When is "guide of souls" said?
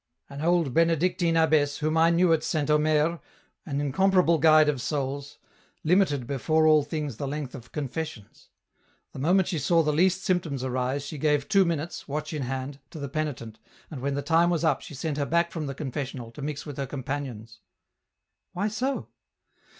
4.39-5.37